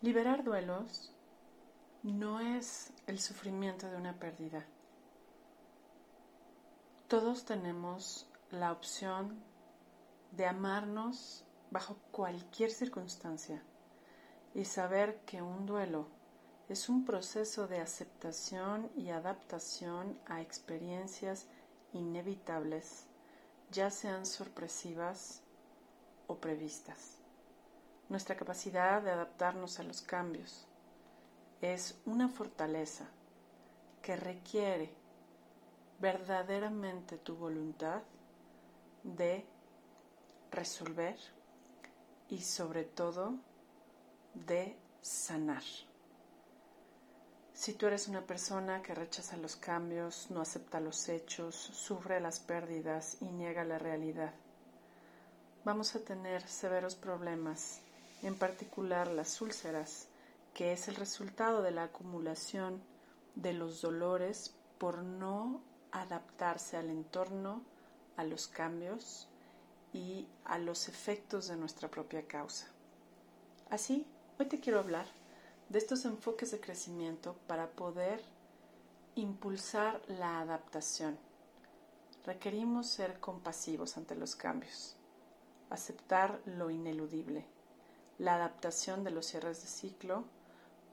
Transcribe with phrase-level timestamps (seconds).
[0.00, 1.12] Liberar duelos
[2.04, 4.64] no es el sufrimiento de una pérdida.
[7.08, 9.42] Todos tenemos la opción
[10.30, 13.60] de amarnos bajo cualquier circunstancia
[14.54, 16.06] y saber que un duelo
[16.68, 21.48] es un proceso de aceptación y adaptación a experiencias
[21.92, 23.06] inevitables,
[23.72, 25.42] ya sean sorpresivas
[26.28, 27.18] o previstas.
[28.08, 30.66] Nuestra capacidad de adaptarnos a los cambios
[31.60, 33.06] es una fortaleza
[34.00, 34.90] que requiere
[36.00, 38.02] verdaderamente tu voluntad
[39.02, 39.44] de
[40.50, 41.18] resolver
[42.28, 43.34] y sobre todo
[44.34, 45.62] de sanar.
[47.52, 52.38] Si tú eres una persona que rechaza los cambios, no acepta los hechos, sufre las
[52.38, 54.32] pérdidas y niega la realidad,
[55.64, 57.80] vamos a tener severos problemas,
[58.22, 60.08] en particular las úlceras,
[60.54, 62.82] que es el resultado de la acumulación
[63.34, 67.62] de los dolores por no adaptarse al entorno,
[68.16, 69.28] a los cambios
[69.92, 72.66] y a los efectos de nuestra propia causa.
[73.70, 74.06] Así,
[74.38, 75.06] hoy te quiero hablar
[75.68, 78.22] de estos enfoques de crecimiento para poder
[79.14, 81.18] impulsar la adaptación.
[82.24, 84.96] Requerimos ser compasivos ante los cambios,
[85.70, 87.46] aceptar lo ineludible,
[88.18, 90.24] la adaptación de los cierres de ciclo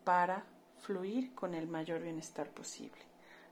[0.03, 0.45] para
[0.79, 3.01] fluir con el mayor bienestar posible.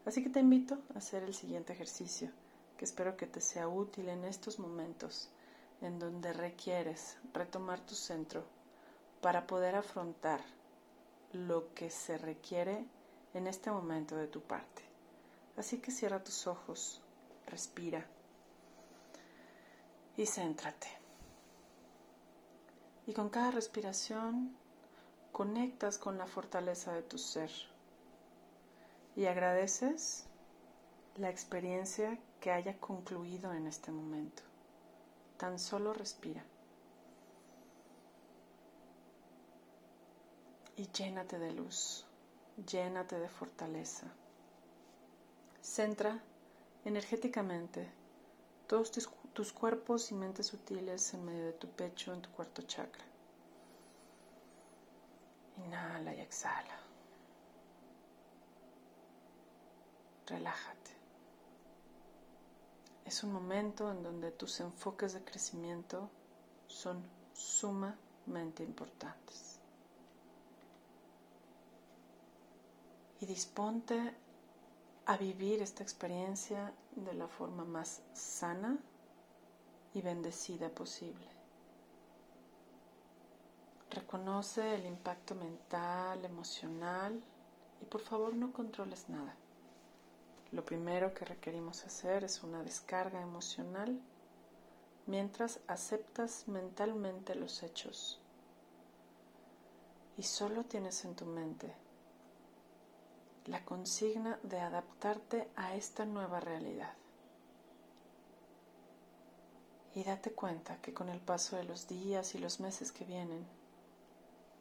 [0.05, 2.29] Así que te invito a hacer el siguiente ejercicio,
[2.77, 5.29] que espero que te sea útil en estos momentos
[5.81, 8.43] en donde requieres retomar tu centro
[9.21, 10.41] para poder afrontar
[11.31, 12.85] lo que se requiere
[13.33, 14.83] en este momento de tu parte.
[15.57, 17.01] Así que cierra tus ojos,
[17.47, 18.05] respira
[20.15, 21.02] y céntrate.
[23.05, 24.55] Y con cada respiración
[25.31, 27.51] conectas con la fortaleza de tu ser
[29.15, 30.25] y agradeces
[31.15, 34.43] la experiencia que haya concluido en este momento.
[35.37, 36.43] Tan solo respira.
[40.75, 42.05] y llénate de luz,
[42.67, 44.07] llénate de fortaleza.
[45.61, 46.21] Centra
[46.83, 47.87] energéticamente
[48.67, 49.09] todos tus,
[49.53, 53.03] cuerpos y mentes sutiles en medio de tu pecho, en tu cuarto chakra.
[55.65, 56.79] Inhala y exhala.
[60.27, 60.91] Relájate.
[63.05, 66.09] Es un momento en donde tus enfoques de crecimiento
[66.67, 69.59] son sumamente importantes.
[73.23, 74.13] y disponte
[75.05, 78.77] a vivir esta experiencia de la forma más sana
[79.93, 81.27] y bendecida posible.
[83.89, 87.21] Reconoce el impacto mental, emocional
[87.81, 89.35] y por favor no controles nada.
[90.51, 93.99] Lo primero que requerimos hacer es una descarga emocional
[95.05, 98.19] mientras aceptas mentalmente los hechos
[100.17, 101.73] y solo tienes en tu mente
[103.45, 106.93] la consigna de adaptarte a esta nueva realidad.
[109.95, 113.45] Y date cuenta que con el paso de los días y los meses que vienen,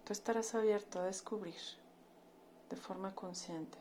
[0.05, 1.61] tú estarás abierto a descubrir
[2.69, 3.79] de forma consciente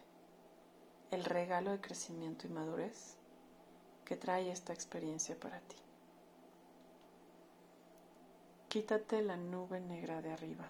[1.12, 3.16] el regalo de crecimiento y madurez
[4.06, 5.76] que trae esta experiencia para ti.
[8.70, 10.70] Quítate la nube negra de arriba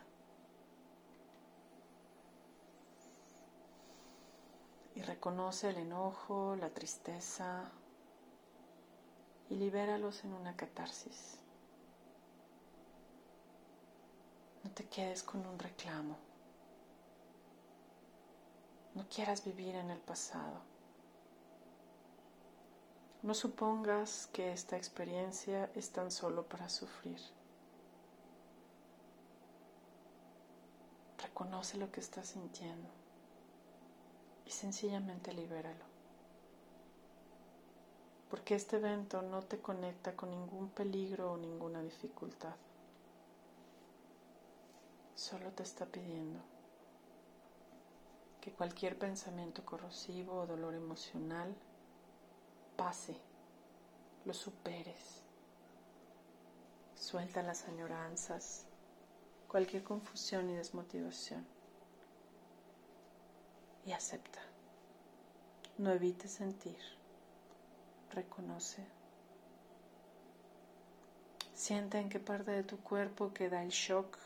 [4.96, 7.72] y reconoce el enojo, la tristeza
[9.52, 11.38] y libéralos en una catarsis.
[14.64, 16.16] No te quedes con un reclamo.
[18.96, 20.62] No quieras vivir en el pasado.
[23.24, 27.20] No supongas que esta experiencia es tan solo para sufrir.
[31.18, 32.90] Reconoce lo que estás sintiendo
[34.46, 35.91] y sencillamente libéralo.
[38.32, 42.56] Porque este evento no te conecta con ningún peligro o ninguna dificultad.
[45.14, 46.40] Solo te está pidiendo
[48.40, 51.54] que cualquier pensamiento corrosivo o dolor emocional
[52.78, 53.18] pase,
[54.24, 55.22] lo superes.
[56.96, 58.66] Suelta las añoranzas,
[59.50, 61.46] cualquier confusión y desmotivación
[63.86, 64.40] y acepta.
[65.78, 66.80] No evites sentir,
[68.12, 68.86] reconoce.
[71.54, 74.18] Siente en qué parte de tu cuerpo queda el shock,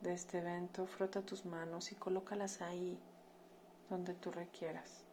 [0.00, 2.98] de este evento, frota tus manos y colócalas ahí
[3.90, 5.04] donde tú requieras.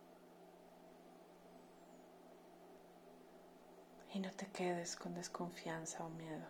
[4.14, 6.48] Y no te quedes con desconfianza o miedo.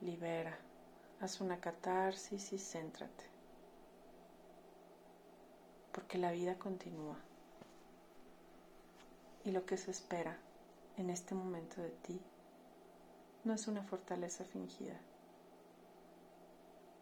[0.00, 0.58] Libera,
[1.20, 3.24] haz una catarsis y céntrate.
[5.92, 7.16] Porque la vida continúa.
[9.46, 10.36] Y lo que se espera
[10.98, 12.20] en este momento de ti
[13.44, 15.00] no es una fortaleza fingida.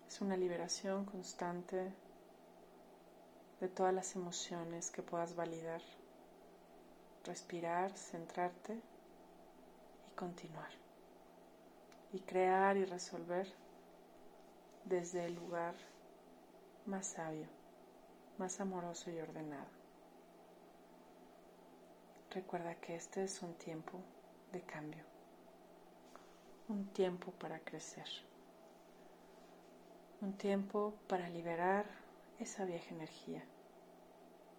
[0.06, 1.92] Es una liberación constante
[3.60, 5.80] de todas las emociones que puedas validar
[7.24, 10.70] respirar, centrarte y continuar.
[12.12, 13.48] Y crear y resolver
[14.84, 15.74] desde el lugar
[16.86, 17.46] más sabio,
[18.38, 19.83] más amoroso y ordenado.
[22.34, 24.00] Recuerda que este es un tiempo
[24.50, 25.04] de cambio,
[26.66, 28.08] un tiempo para crecer,
[30.20, 31.86] un tiempo para liberar
[32.40, 33.44] esa vieja energía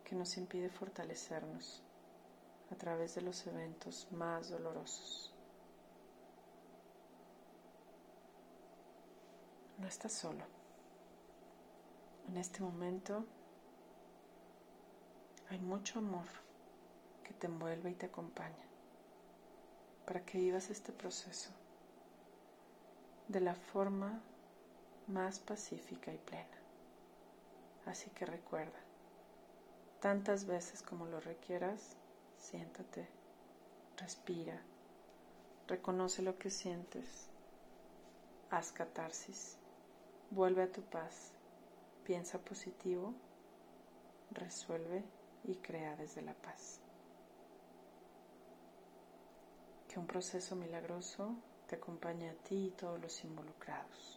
[0.06, 1.84] que nos impide fortalecernos
[2.72, 5.34] a través de los eventos más dolorosos.
[9.80, 10.46] No estás solo.
[12.30, 13.26] En este momento
[15.50, 16.45] hay mucho amor
[17.26, 18.66] que te envuelve y te acompaña
[20.06, 21.50] para que vivas este proceso
[23.28, 24.22] de la forma
[25.08, 26.58] más pacífica y plena.
[27.86, 28.80] Así que recuerda,
[30.00, 31.98] tantas veces como lo requieras,
[32.38, 33.08] Siéntate,
[33.98, 34.62] respira,
[35.68, 37.28] reconoce lo que sientes,
[38.52, 39.58] haz catarsis,
[40.30, 41.32] vuelve a tu paz,
[42.04, 43.16] piensa positivo,
[44.30, 45.04] resuelve
[45.44, 46.85] y crea desde la paz.
[49.96, 51.38] Que un proceso milagroso
[51.68, 54.15] te acompañe a ti y todos los involucrados.